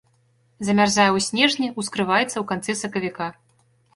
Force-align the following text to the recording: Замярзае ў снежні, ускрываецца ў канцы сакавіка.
Замярзае 0.67 1.05
ў 1.15 1.19
снежні, 1.25 1.67
ускрываецца 1.83 2.31
ў 2.39 2.45
канцы 2.53 2.71
сакавіка. 2.83 3.27